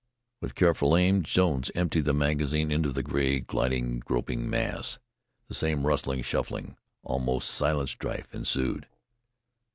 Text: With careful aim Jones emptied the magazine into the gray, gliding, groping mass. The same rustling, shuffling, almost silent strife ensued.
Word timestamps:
With 0.41 0.55
careful 0.55 0.97
aim 0.97 1.21
Jones 1.21 1.69
emptied 1.75 2.05
the 2.05 2.13
magazine 2.15 2.71
into 2.71 2.91
the 2.91 3.03
gray, 3.03 3.39
gliding, 3.39 3.99
groping 3.99 4.49
mass. 4.49 4.97
The 5.47 5.53
same 5.53 5.85
rustling, 5.85 6.23
shuffling, 6.23 6.75
almost 7.03 7.49
silent 7.51 7.89
strife 7.89 8.33
ensued. 8.33 8.87